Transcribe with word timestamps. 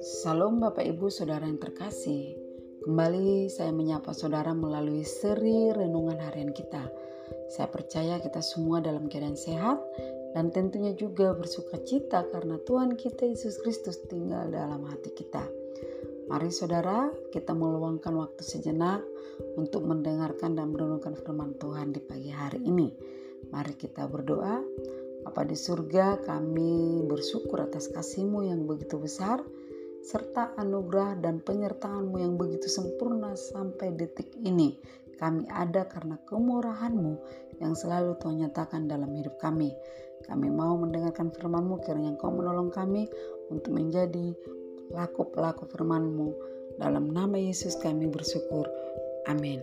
Salam 0.00 0.56
Bapak 0.56 0.88
Ibu 0.88 1.12
Saudara 1.12 1.44
yang 1.44 1.60
terkasih. 1.60 2.32
Kembali 2.80 3.52
saya 3.52 3.76
menyapa 3.76 4.16
saudara 4.16 4.56
melalui 4.56 5.04
seri 5.04 5.68
renungan 5.68 6.16
harian 6.16 6.56
kita. 6.56 6.80
Saya 7.52 7.68
percaya 7.68 8.16
kita 8.24 8.40
semua 8.40 8.80
dalam 8.80 9.12
keadaan 9.12 9.36
sehat 9.36 9.84
dan 10.32 10.48
tentunya 10.48 10.96
juga 10.96 11.36
bersuka 11.36 11.76
cita 11.84 12.24
karena 12.32 12.56
Tuhan 12.64 12.96
kita 12.96 13.28
Yesus 13.28 13.60
Kristus 13.60 14.00
tinggal 14.08 14.48
dalam 14.48 14.80
hati 14.88 15.12
kita. 15.12 15.44
Mari 16.32 16.48
saudara, 16.48 17.12
kita 17.36 17.52
meluangkan 17.52 18.16
waktu 18.16 18.40
sejenak 18.40 19.04
untuk 19.60 19.84
mendengarkan 19.84 20.56
dan 20.56 20.72
merenungkan 20.72 21.12
firman 21.20 21.52
Tuhan 21.60 21.92
di 21.92 22.00
pagi 22.00 22.32
hari 22.32 22.64
ini. 22.64 23.18
Mari 23.52 23.74
kita 23.76 24.04
berdoa. 24.08 24.60
Apa 25.26 25.44
di 25.44 25.58
surga 25.58 26.24
kami 26.24 27.04
bersyukur 27.04 27.60
atas 27.60 27.92
kasihmu 27.92 28.48
yang 28.48 28.64
begitu 28.64 28.96
besar 28.96 29.44
serta 30.08 30.56
anugerah 30.56 31.20
dan 31.20 31.42
penyertaanmu 31.42 32.16
yang 32.16 32.40
begitu 32.40 32.70
sempurna 32.70 33.36
sampai 33.36 33.92
detik 33.92 34.32
ini. 34.40 34.78
Kami 35.18 35.50
ada 35.50 35.84
karena 35.90 36.16
kemurahanmu 36.30 37.12
yang 37.58 37.74
selalu 37.74 38.14
Tuhan 38.22 38.46
nyatakan 38.46 38.86
dalam 38.86 39.10
hidup 39.12 39.36
kami. 39.42 39.74
Kami 40.24 40.48
mau 40.48 40.78
mendengarkan 40.78 41.34
firmanmu 41.34 41.82
kiranya 41.82 42.14
Engkau 42.14 42.30
menolong 42.30 42.70
kami 42.70 43.10
untuk 43.50 43.74
menjadi 43.74 44.32
pelaku-pelaku 44.88 45.66
firmanmu. 45.68 46.28
Dalam 46.78 47.10
nama 47.10 47.34
Yesus 47.34 47.74
kami 47.76 48.06
bersyukur. 48.06 48.70
Amin. 49.26 49.60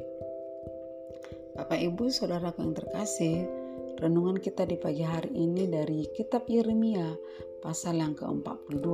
Bapak 1.56 1.80
Ibu 1.80 2.12
Saudaraku 2.12 2.68
yang 2.68 2.76
terkasih, 2.76 3.48
renungan 3.96 4.44
kita 4.44 4.68
di 4.68 4.76
pagi 4.76 5.08
hari 5.08 5.32
ini 5.32 5.72
dari 5.72 6.04
kitab 6.12 6.52
Yeremia 6.52 7.16
pasal 7.64 8.04
yang 8.04 8.12
ke-42 8.12 8.88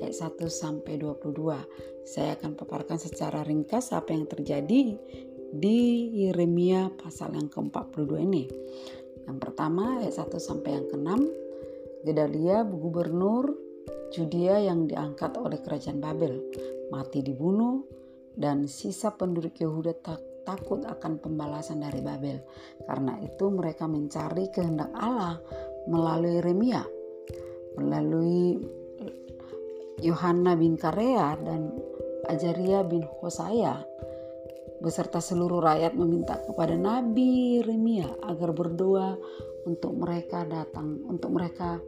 ayat 0.00 0.14
1 0.16 0.40
sampai 0.48 0.96
22. 0.96 1.36
Saya 2.08 2.34
akan 2.40 2.56
paparkan 2.56 2.96
secara 2.96 3.44
ringkas 3.44 3.92
apa 3.92 4.16
yang 4.16 4.24
terjadi 4.24 4.96
di 5.52 5.78
Yeremia 6.24 6.88
pasal 6.96 7.36
yang 7.36 7.52
ke-42 7.52 8.10
ini. 8.24 8.44
Yang 9.28 9.38
pertama 9.38 10.00
ayat 10.00 10.16
1 10.16 10.32
sampai 10.40 10.70
yang 10.80 10.86
ke-6, 10.88 11.10
Gedalia 12.02 12.64
gubernur 12.64 13.52
Judea 14.12 14.60
yang 14.60 14.88
diangkat 14.88 15.36
oleh 15.40 15.60
kerajaan 15.60 16.00
Babel 16.00 16.40
mati 16.92 17.24
dibunuh 17.24 17.84
dan 18.36 18.68
sisa 18.68 19.12
penduduk 19.12 19.56
Yehuda 19.56 19.92
tak 20.00 20.31
takut 20.42 20.82
akan 20.84 21.18
pembalasan 21.18 21.82
dari 21.82 22.02
Babel. 22.02 22.38
Karena 22.84 23.18
itu 23.22 23.50
mereka 23.50 23.86
mencari 23.86 24.50
kehendak 24.50 24.90
Allah 24.94 25.38
melalui 25.88 26.38
Yeremia, 26.38 26.82
melalui 27.78 28.58
Yohanna 30.02 30.58
bin 30.58 30.74
Karea 30.74 31.38
dan 31.38 31.70
Ajaria 32.26 32.86
bin 32.86 33.02
Hosaya 33.22 33.82
beserta 34.82 35.22
seluruh 35.22 35.62
rakyat 35.62 35.94
meminta 35.94 36.42
kepada 36.42 36.74
Nabi 36.74 37.62
Yeremia 37.62 38.18
agar 38.26 38.50
berdoa 38.50 39.14
untuk 39.62 39.94
mereka 39.94 40.42
datang 40.42 41.06
untuk 41.06 41.30
mereka 41.30 41.78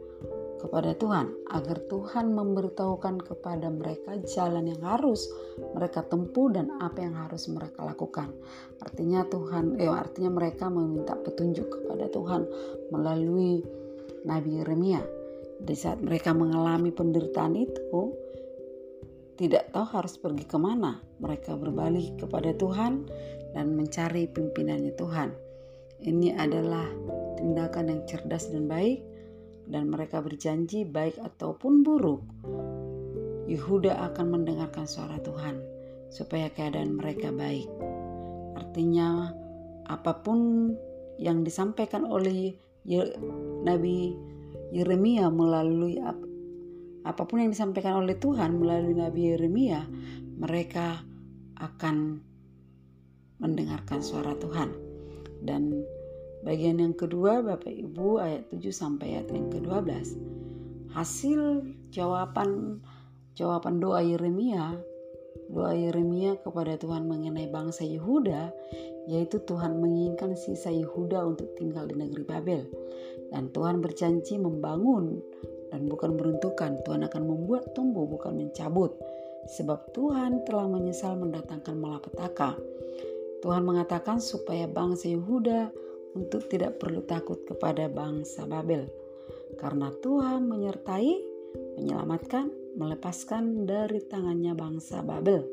kepada 0.59 0.95
Tuhan 0.95 1.31
agar 1.51 1.77
Tuhan 1.91 2.31
memberitahukan 2.31 3.21
kepada 3.21 3.67
mereka 3.69 4.17
jalan 4.23 4.71
yang 4.71 4.81
harus 4.81 5.27
mereka 5.75 6.01
tempuh 6.07 6.51
dan 6.51 6.71
apa 6.79 7.03
yang 7.03 7.15
harus 7.15 7.47
mereka 7.51 7.83
lakukan. 7.83 8.31
Artinya 8.81 9.27
Tuhan 9.27 9.77
eh 9.79 9.91
artinya 9.91 10.31
mereka 10.33 10.71
meminta 10.71 11.13
petunjuk 11.15 11.67
kepada 11.69 12.07
Tuhan 12.09 12.41
melalui 12.89 13.61
Nabi 14.25 14.61
Yeremia. 14.63 15.01
Di 15.55 15.75
saat 15.77 16.03
mereka 16.03 16.35
mengalami 16.35 16.91
penderitaan 16.91 17.55
itu 17.55 18.11
tidak 19.35 19.71
tahu 19.71 19.85
harus 19.99 20.15
pergi 20.15 20.47
ke 20.47 20.55
mana 20.55 20.99
mereka 21.19 21.59
berbalik 21.59 22.19
kepada 22.19 22.55
Tuhan 22.55 23.07
dan 23.55 23.75
mencari 23.75 24.27
pimpinannya 24.31 24.95
Tuhan. 24.95 25.29
Ini 26.03 26.35
adalah 26.35 26.87
tindakan 27.39 27.87
yang 27.87 28.01
cerdas 28.03 28.51
dan 28.51 28.67
baik 28.67 29.14
dan 29.65 29.89
mereka 29.89 30.21
berjanji 30.21 30.85
baik 30.85 31.17
ataupun 31.21 31.81
buruk 31.81 32.21
Yehuda 33.45 34.01
akan 34.11 34.41
mendengarkan 34.41 34.89
suara 34.89 35.21
Tuhan 35.21 35.61
supaya 36.09 36.49
keadaan 36.53 36.97
mereka 36.97 37.33
baik 37.33 37.69
artinya 38.57 39.33
apa 39.85 40.21
pun 40.25 40.71
yang 41.21 41.45
disampaikan 41.45 42.03
oleh 42.03 42.53
Nabi 43.65 44.13
Yeremia 44.75 45.31
melalui 45.31 45.97
ap, 46.01 46.17
apa 47.05 47.21
pun 47.25 47.41
yang 47.41 47.53
disampaikan 47.53 48.01
oleh 48.01 48.17
Tuhan 48.17 48.57
melalui 48.59 48.97
Nabi 48.97 49.33
Yeremia, 49.33 49.85
mereka 50.41 51.01
akan 51.57 52.19
mendengarkan 53.39 54.01
suara 54.01 54.33
Tuhan. 54.37 54.73
Dan 55.45 55.85
bagian 56.45 56.77
yang 56.77 56.93
kedua 56.93 57.41
Bapak 57.41 57.73
Ibu 57.73 58.21
ayat 58.21 58.47
7 58.53 58.69
sampai 58.69 59.17
ayat 59.17 59.33
yang 59.33 59.49
ke-12. 59.49 59.89
Hasil 60.93 61.65
jawaban 61.91 62.79
jawaban 63.35 63.83
doa 63.83 63.99
Yeremia 63.99 64.79
doa 65.51 65.75
Yeremia 65.75 66.39
kepada 66.41 66.79
Tuhan 66.79 67.05
mengenai 67.05 67.51
bangsa 67.51 67.85
Yehuda 67.85 68.49
yaitu 69.05 69.37
Tuhan 69.45 69.77
menginginkan 69.77 70.33
sisa 70.33 70.73
Yehuda 70.73 71.21
untuk 71.21 71.53
tinggal 71.59 71.85
di 71.85 71.95
negeri 71.97 72.23
Babel. 72.25 72.65
Dan 73.29 73.53
Tuhan 73.53 73.81
berjanji 73.81 74.41
membangun 74.41 75.21
dan 75.69 75.85
bukan 75.85 76.17
meruntuhkan. 76.17 76.81
Tuhan 76.81 77.05
akan 77.05 77.23
membuat 77.25 77.73
tumbuh 77.77 78.09
bukan 78.09 78.37
mencabut. 78.37 78.97
Sebab 79.45 79.93
Tuhan 79.93 80.41
telah 80.49 80.65
menyesal 80.65 81.21
mendatangkan 81.21 81.77
malapetaka. 81.77 82.57
Tuhan 83.45 83.61
mengatakan 83.61 84.17
supaya 84.17 84.65
bangsa 84.65 85.13
Yehuda 85.13 85.69
untuk 86.15 86.47
tidak 86.47 86.79
perlu 86.79 87.03
takut 87.03 87.43
kepada 87.43 87.91
bangsa 87.91 88.47
Babel 88.47 88.87
karena 89.59 89.91
Tuhan 89.99 90.47
menyertai 90.47 91.13
menyelamatkan 91.79 92.51
melepaskan 92.75 93.67
dari 93.67 94.03
tangannya 94.07 94.55
bangsa 94.55 95.03
Babel 95.03 95.43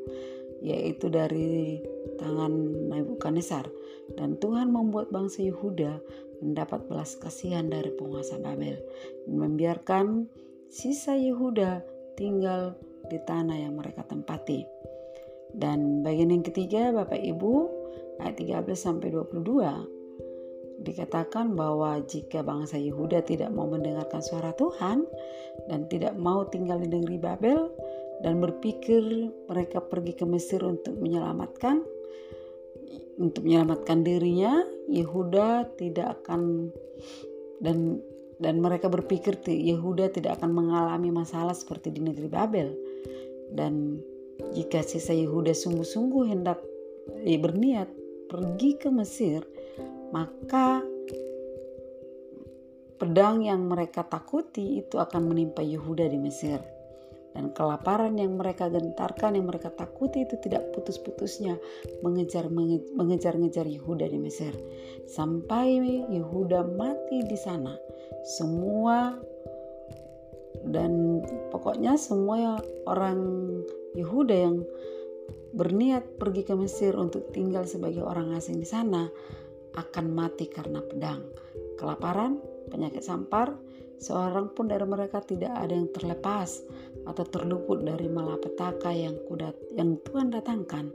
yaitu 0.63 1.11
dari 1.11 1.83
tangan 2.15 2.51
Nebukadnezar 2.87 3.67
dan 4.15 4.39
Tuhan 4.39 4.71
membuat 4.71 5.11
bangsa 5.11 5.43
Yehuda 5.43 5.99
mendapat 6.39 6.87
belas 6.87 7.19
kasihan 7.19 7.67
dari 7.67 7.91
penguasa 7.95 8.39
Babel 8.39 8.79
dan 9.27 9.35
membiarkan 9.35 10.27
sisa 10.71 11.15
Yehuda 11.15 11.83
tinggal 12.15 12.75
di 13.11 13.19
tanah 13.23 13.59
yang 13.59 13.75
mereka 13.75 14.07
tempati. 14.07 14.63
Dan 15.53 16.01
bagian 16.01 16.33
yang 16.33 16.41
ketiga 16.41 16.89
Bapak 16.95 17.19
Ibu 17.19 17.53
ayat 18.23 18.39
13 18.41 18.73
sampai 18.73 19.13
22 19.13 20.02
dikatakan 20.83 21.55
bahwa 21.55 22.03
jika 22.03 22.43
bangsa 22.43 22.75
Yehuda 22.75 23.23
tidak 23.23 23.49
mau 23.55 23.65
mendengarkan 23.65 24.19
suara 24.19 24.51
Tuhan 24.53 25.07
dan 25.71 25.87
tidak 25.87 26.13
mau 26.19 26.43
tinggal 26.51 26.83
di 26.83 26.91
negeri 26.91 27.17
Babel, 27.17 27.71
dan 28.23 28.39
berpikir 28.39 29.03
mereka 29.51 29.83
pergi 29.83 30.15
ke 30.15 30.23
Mesir 30.23 30.63
untuk 30.63 30.95
menyelamatkan 30.95 31.83
untuk 33.19 33.45
menyelamatkan 33.45 34.01
dirinya 34.01 34.63
Yehuda 34.89 35.75
tidak 35.77 36.23
akan 36.23 36.71
dan 37.61 37.99
dan 38.41 38.59
mereka 38.59 38.89
berpikir 38.89 39.37
Yehuda 39.45 40.09
tidak 40.15 40.41
akan 40.41 40.51
mengalami 40.55 41.13
masalah 41.13 41.53
seperti 41.53 41.93
di 41.93 42.01
negeri 42.01 42.27
Babel. 42.31 42.69
Dan 43.53 44.01
jika 44.57 44.81
sisa 44.81 45.13
Yehuda 45.13 45.53
sungguh-sungguh 45.53 46.33
hendak 46.33 46.59
eh, 47.21 47.37
berniat 47.37 47.87
pergi 48.27 48.81
ke 48.81 48.89
Mesir 48.89 49.45
maka 50.13 50.85
pedang 53.01 53.41
yang 53.41 53.65
mereka 53.65 54.05
takuti 54.05 54.79
itu 54.79 55.01
akan 55.01 55.33
menimpa 55.33 55.65
Yehuda 55.65 56.07
di 56.07 56.21
Mesir. 56.21 56.61
Dan 57.33 57.49
kelaparan 57.49 58.13
yang 58.21 58.37
mereka 58.37 58.69
gentarkan 58.69 59.33
yang 59.33 59.49
mereka 59.49 59.73
takuti 59.73 60.21
itu 60.21 60.37
tidak 60.37 60.69
putus-putusnya 60.77 61.57
mengejar 62.05 62.45
mengejar-ngejar 62.93 63.65
Yehuda 63.65 64.05
di 64.05 64.21
Mesir. 64.21 64.53
Sampai 65.09 65.81
Yehuda 66.13 66.61
mati 66.77 67.25
di 67.25 67.33
sana 67.33 67.73
semua 68.21 69.17
dan 70.69 71.25
pokoknya 71.49 71.97
semua 71.97 72.61
orang 72.85 73.19
Yehuda 73.97 74.35
yang 74.37 74.61
berniat 75.57 76.21
pergi 76.21 76.45
ke 76.45 76.53
Mesir 76.53 76.93
untuk 76.97 77.33
tinggal 77.33 77.65
sebagai 77.65 78.05
orang 78.05 78.33
asing 78.37 78.61
di 78.61 78.67
sana 78.69 79.09
akan 79.73 80.05
mati 80.13 80.49
karena 80.49 80.79
pedang 80.81 81.25
kelaparan 81.77 82.37
penyakit 82.69 83.01
sampar 83.01 83.53
Seorang 84.03 84.51
pun 84.51 84.67
dari 84.67 84.83
mereka 84.83 85.23
tidak 85.23 85.55
ada 85.55 85.71
yang 85.71 85.87
terlepas 85.95 86.59
atau 87.07 87.23
terluput 87.23 87.87
dari 87.87 88.11
malapetaka 88.11 88.91
yang 88.91 89.15
kudat 89.31 89.55
yang 89.79 89.95
Tuhan 90.03 90.27
datangkan 90.27 90.91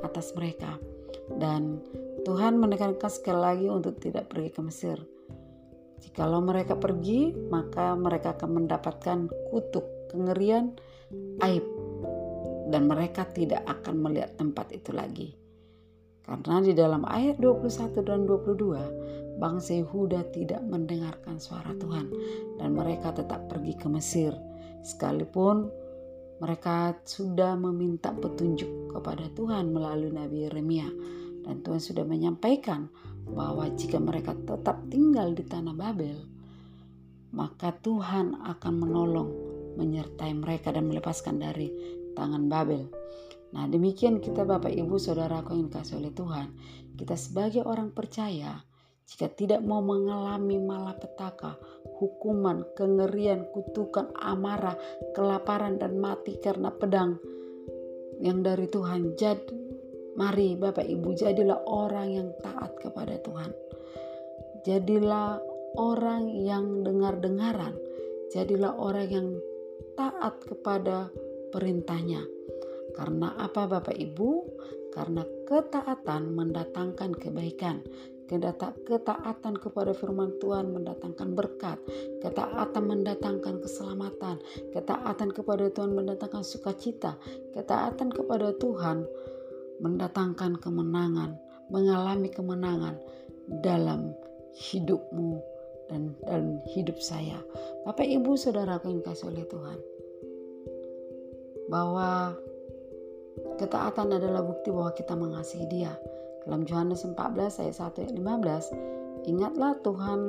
atas 0.00 0.32
mereka. 0.32 0.80
Dan 1.36 1.84
Tuhan 2.24 2.56
menekankan 2.56 3.12
sekali 3.12 3.40
lagi 3.44 3.66
untuk 3.68 4.00
tidak 4.00 4.32
pergi 4.32 4.50
ke 4.56 4.60
Mesir. 4.64 4.96
Jikalau 6.00 6.40
mereka 6.40 6.80
pergi, 6.80 7.36
maka 7.52 7.92
mereka 7.92 8.32
akan 8.32 8.64
mendapatkan 8.64 9.28
kutuk, 9.52 9.84
kengerian, 10.08 10.72
aib, 11.44 11.64
dan 12.72 12.88
mereka 12.88 13.28
tidak 13.36 13.68
akan 13.68 14.00
melihat 14.00 14.32
tempat 14.40 14.72
itu 14.72 14.96
lagi. 14.96 15.36
Karena 16.26 16.58
di 16.58 16.74
dalam 16.74 17.06
ayat 17.06 17.38
21 17.38 18.02
dan 18.02 18.26
22, 18.26 19.38
bangsa 19.38 19.78
Yehuda 19.78 20.26
tidak 20.34 20.58
mendengarkan 20.66 21.38
suara 21.38 21.70
Tuhan 21.78 22.10
dan 22.58 22.74
mereka 22.74 23.14
tetap 23.14 23.46
pergi 23.46 23.78
ke 23.78 23.86
Mesir. 23.86 24.34
Sekalipun 24.82 25.70
mereka 26.42 26.98
sudah 27.06 27.54
meminta 27.54 28.10
petunjuk 28.10 28.92
kepada 28.92 29.30
Tuhan 29.38 29.70
melalui 29.70 30.10
Nabi 30.10 30.50
Yeremia 30.50 30.90
dan 31.46 31.62
Tuhan 31.62 31.78
sudah 31.78 32.02
menyampaikan 32.02 32.90
bahwa 33.30 33.70
jika 33.78 34.02
mereka 34.02 34.34
tetap 34.34 34.82
tinggal 34.90 35.30
di 35.30 35.46
tanah 35.46 35.74
Babel, 35.78 36.18
maka 37.30 37.70
Tuhan 37.70 38.34
akan 38.42 38.74
menolong, 38.74 39.30
menyertai 39.78 40.34
mereka 40.34 40.74
dan 40.74 40.90
melepaskan 40.90 41.38
dari 41.38 41.70
tangan 42.18 42.50
Babel. 42.50 42.95
Nah 43.56 43.64
demikian 43.72 44.20
kita 44.20 44.44
Bapak 44.44 44.68
Ibu 44.68 45.00
Saudaraku 45.00 45.56
yang 45.56 45.72
dikasih 45.72 45.96
oleh 45.96 46.12
Tuhan. 46.12 46.52
Kita 46.92 47.16
sebagai 47.16 47.64
orang 47.64 47.88
percaya 47.88 48.60
jika 49.08 49.32
tidak 49.32 49.64
mau 49.64 49.80
mengalami 49.80 50.60
malapetaka, 50.60 51.56
hukuman, 51.96 52.68
kengerian, 52.76 53.48
kutukan, 53.56 54.12
amarah, 54.20 54.76
kelaparan 55.16 55.80
dan 55.80 55.96
mati 55.96 56.36
karena 56.36 56.68
pedang 56.68 57.16
yang 58.20 58.44
dari 58.44 58.68
Tuhan. 58.68 59.16
Jadi 59.16 59.56
mari 60.20 60.52
Bapak 60.60 60.84
Ibu 60.84 61.16
jadilah 61.16 61.64
orang 61.64 62.12
yang 62.12 62.28
taat 62.44 62.76
kepada 62.76 63.16
Tuhan. 63.24 63.56
Jadilah 64.68 65.40
orang 65.80 66.28
yang 66.28 66.84
dengar-dengaran. 66.84 67.72
Jadilah 68.36 68.76
orang 68.76 69.08
yang 69.08 69.28
taat 69.96 70.44
kepada 70.44 71.08
perintahnya 71.54 72.20
karena 72.96 73.36
apa 73.36 73.68
Bapak 73.68 73.92
Ibu? 73.92 74.30
Karena 74.96 75.20
ketaatan 75.44 76.32
mendatangkan 76.32 77.12
kebaikan. 77.12 77.84
Ketaatan 78.26 79.54
kepada 79.60 79.92
firman 79.92 80.34
Tuhan 80.40 80.72
mendatangkan 80.72 81.36
berkat. 81.36 81.78
Ketaatan 82.24 82.84
mendatangkan 82.88 83.60
keselamatan. 83.60 84.40
Ketaatan 84.72 85.30
kepada 85.30 85.68
Tuhan 85.68 85.92
mendatangkan 85.92 86.42
sukacita. 86.42 87.20
Ketaatan 87.52 88.10
kepada 88.10 88.56
Tuhan 88.56 89.04
mendatangkan 89.84 90.56
kemenangan. 90.58 91.36
Mengalami 91.68 92.32
kemenangan 92.32 92.96
dalam 93.60 94.16
hidupmu 94.56 95.38
dan 95.92 96.16
dalam 96.24 96.58
hidup 96.72 96.98
saya. 96.98 97.38
Bapak 97.84 98.08
Ibu 98.08 98.34
Saudara 98.34 98.80
yang 98.82 99.04
kasih 99.04 99.28
oleh 99.30 99.44
Tuhan. 99.46 99.78
Bahwa 101.70 102.34
Ketaatan 103.56 104.12
adalah 104.12 104.44
bukti 104.44 104.68
bahwa 104.68 104.92
kita 104.92 105.16
mengasihi 105.16 105.66
dia. 105.68 105.92
Dalam 106.44 106.68
Yohanes 106.68 107.02
14 107.02 107.16
ayat 107.64 107.76
1 107.76 108.00
ayat 108.04 108.12
15, 108.14 109.28
ingatlah 109.32 109.72
Tuhan, 109.82 110.20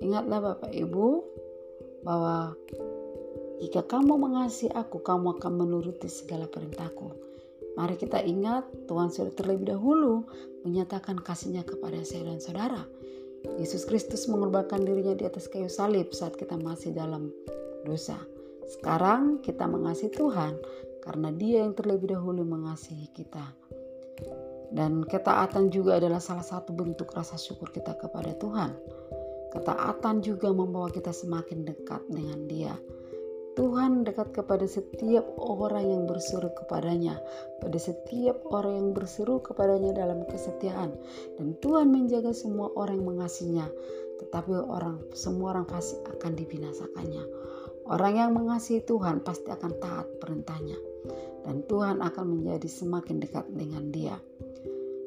ingatlah 0.00 0.38
Bapak 0.40 0.72
Ibu 0.72 1.06
bahwa 2.06 2.54
jika 3.60 3.82
kamu 3.84 4.16
mengasihi 4.16 4.70
aku, 4.72 5.02
kamu 5.02 5.38
akan 5.38 5.52
menuruti 5.58 6.06
segala 6.06 6.46
perintahku. 6.46 7.10
Mari 7.74 7.98
kita 7.98 8.22
ingat 8.22 8.62
Tuhan 8.86 9.10
sudah 9.10 9.34
terlebih 9.34 9.74
dahulu 9.74 10.22
menyatakan 10.62 11.18
kasihnya 11.18 11.66
kepada 11.66 11.98
saya 12.06 12.30
dan 12.30 12.38
saudara. 12.38 12.82
Yesus 13.58 13.84
Kristus 13.84 14.24
mengorbankan 14.30 14.86
dirinya 14.86 15.12
di 15.12 15.26
atas 15.26 15.50
kayu 15.50 15.68
salib 15.68 16.14
saat 16.14 16.38
kita 16.38 16.54
masih 16.56 16.94
dalam 16.94 17.34
dosa. 17.82 18.16
Sekarang 18.64 19.44
kita 19.44 19.68
mengasihi 19.68 20.08
Tuhan 20.14 20.56
karena 21.04 21.28
Dia 21.36 21.68
yang 21.68 21.76
terlebih 21.76 22.16
dahulu 22.16 22.40
mengasihi 22.42 23.12
kita. 23.12 23.44
Dan 24.74 25.04
ketaatan 25.04 25.70
juga 25.70 26.00
adalah 26.00 26.18
salah 26.18 26.42
satu 26.42 26.72
bentuk 26.74 27.12
rasa 27.12 27.36
syukur 27.36 27.70
kita 27.70 27.94
kepada 28.00 28.32
Tuhan. 28.40 28.72
Ketaatan 29.54 30.24
juga 30.24 30.50
membawa 30.50 30.90
kita 30.90 31.14
semakin 31.14 31.62
dekat 31.62 32.02
dengan 32.10 32.48
Dia. 32.50 32.74
Tuhan 33.54 34.02
dekat 34.02 34.34
kepada 34.34 34.66
setiap 34.66 35.22
orang 35.38 35.86
yang 35.86 36.02
berseru 36.10 36.50
kepadanya, 36.58 37.22
pada 37.62 37.78
setiap 37.78 38.42
orang 38.50 38.74
yang 38.82 38.90
berseru 38.90 39.38
kepadanya 39.38 39.94
dalam 39.94 40.26
kesetiaan. 40.26 40.90
Dan 41.38 41.54
Tuhan 41.62 41.94
menjaga 41.94 42.34
semua 42.34 42.74
orang 42.74 42.98
yang 42.98 43.14
mengasihinya, 43.14 43.70
tetapi 44.18 44.58
orang 44.58 44.98
semua 45.14 45.54
orang 45.54 45.70
pasti 45.70 46.02
akan 46.02 46.34
dibinasakannya. 46.34 47.24
Orang 47.84 48.16
yang 48.16 48.32
mengasihi 48.32 48.80
Tuhan 48.84 49.20
pasti 49.20 49.52
akan 49.52 49.72
taat 49.76 50.06
perintahnya 50.16 50.78
dan 51.44 51.60
Tuhan 51.68 52.00
akan 52.00 52.24
menjadi 52.24 52.68
semakin 52.68 53.20
dekat 53.20 53.44
dengan 53.52 53.92
dia. 53.92 54.16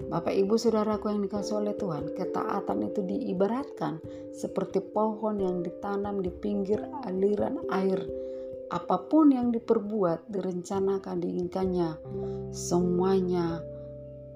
Bapak 0.07 0.29
Ibu 0.29 0.61
Saudaraku 0.61 1.09
yang 1.09 1.25
dikasih 1.25 1.57
oleh 1.57 1.73
Tuhan, 1.73 2.13
ketaatan 2.13 2.85
itu 2.85 3.01
diibaratkan 3.01 3.97
seperti 4.29 4.79
pohon 4.93 5.41
yang 5.41 5.65
ditanam 5.65 6.21
di 6.21 6.29
pinggir 6.29 6.77
aliran 7.09 7.65
air. 7.73 7.97
Apa 8.69 9.09
pun 9.09 9.33
yang 9.33 9.49
diperbuat, 9.49 10.29
direncanakan, 10.29 11.17
diinginkannya, 11.17 11.89
semuanya 12.53 13.65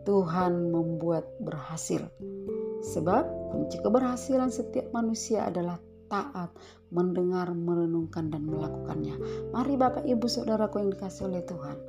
Tuhan 0.01 0.73
membuat 0.73 1.29
berhasil. 1.37 2.09
Sebab 2.81 3.53
kunci 3.53 3.77
keberhasilan 3.85 4.49
setiap 4.49 4.89
manusia 4.89 5.45
adalah 5.45 5.77
taat, 6.11 6.51
mendengar, 6.91 7.47
merenungkan, 7.55 8.27
dan 8.27 8.43
melakukannya. 8.43 9.15
Mari 9.55 9.79
Bapak 9.79 10.03
Ibu 10.03 10.27
Saudaraku 10.27 10.83
yang 10.83 10.91
dikasih 10.91 11.31
oleh 11.31 11.41
Tuhan, 11.47 11.79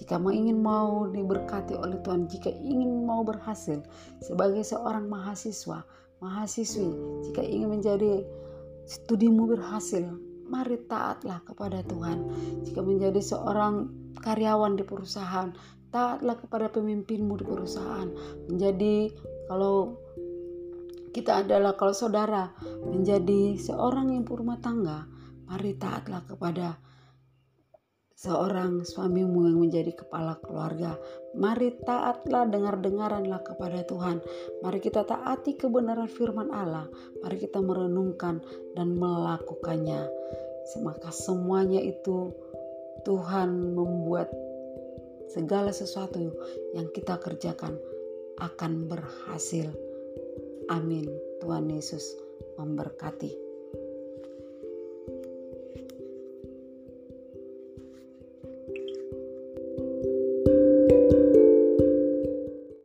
jika 0.00 0.16
mau 0.16 0.32
ingin 0.32 0.64
mau 0.64 1.04
diberkati 1.12 1.76
oleh 1.76 2.00
Tuhan, 2.00 2.24
jika 2.24 2.48
ingin 2.48 3.04
mau 3.04 3.20
berhasil 3.20 3.84
sebagai 4.24 4.64
seorang 4.64 5.12
mahasiswa, 5.12 5.84
mahasiswi, 6.24 6.88
jika 7.28 7.44
ingin 7.44 7.68
menjadi 7.68 8.24
studimu 8.88 9.44
berhasil, 9.52 10.08
mari 10.48 10.80
taatlah 10.88 11.44
kepada 11.44 11.84
Tuhan. 11.84 12.26
Jika 12.64 12.80
menjadi 12.80 13.20
seorang 13.20 13.92
karyawan 14.24 14.80
di 14.80 14.88
perusahaan, 14.88 15.52
taatlah 15.92 16.40
kepada 16.40 16.72
pemimpinmu 16.72 17.36
di 17.38 17.44
perusahaan. 17.44 18.08
Menjadi 18.48 19.12
kalau 19.52 20.00
kita 21.10 21.42
adalah 21.42 21.74
kalau 21.74 21.94
saudara 21.94 22.54
menjadi 22.86 23.58
seorang 23.58 24.14
yang 24.14 24.22
berumah 24.22 24.62
tangga, 24.62 25.06
mari 25.50 25.74
taatlah 25.74 26.22
kepada 26.22 26.78
seorang 28.20 28.84
suamimu 28.84 29.48
yang 29.48 29.58
menjadi 29.64 29.96
kepala 29.96 30.36
keluarga. 30.44 31.00
Mari 31.32 31.72
taatlah 31.82 32.44
dengar-dengaranlah 32.52 33.40
kepada 33.40 33.80
Tuhan. 33.88 34.20
Mari 34.60 34.78
kita 34.78 35.08
taati 35.08 35.56
kebenaran 35.56 36.06
firman 36.06 36.52
Allah. 36.52 36.84
Mari 37.24 37.40
kita 37.40 37.64
merenungkan 37.64 38.44
dan 38.76 38.92
melakukannya. 38.94 40.04
Maka 40.84 41.10
semuanya 41.10 41.80
itu 41.80 42.30
Tuhan 43.08 43.72
membuat 43.72 44.28
segala 45.32 45.72
sesuatu 45.72 46.20
yang 46.76 46.92
kita 46.92 47.16
kerjakan 47.16 47.80
akan 48.36 48.84
berhasil. 48.84 49.89
Amin. 50.70 51.02
Tuhan 51.42 51.66
Yesus 51.66 52.14
memberkati. 52.54 53.49